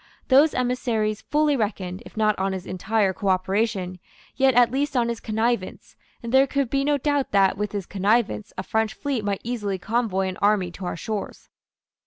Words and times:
Those 0.29 0.55
emissaries 0.55 1.21
fully 1.21 1.55
reckoned, 1.55 2.01
if 2.07 2.17
not 2.17 2.35
on 2.39 2.53
his 2.53 2.65
entire 2.65 3.13
cooperation, 3.13 3.99
yet 4.35 4.55
at 4.55 4.71
least 4.71 4.97
on 4.97 5.09
his 5.09 5.19
connivance; 5.19 5.95
and 6.23 6.31
there 6.33 6.47
could 6.47 6.71
be 6.71 6.83
no 6.83 6.97
doubt 6.97 7.29
that, 7.33 7.55
with 7.55 7.71
his 7.71 7.85
connivance, 7.85 8.51
a 8.57 8.63
French 8.63 8.95
fleet 8.95 9.23
might 9.23 9.41
easily 9.43 9.77
convoy 9.77 10.27
an 10.27 10.37
army 10.41 10.71
to 10.71 10.85
our 10.87 10.97
shores. 10.97 11.49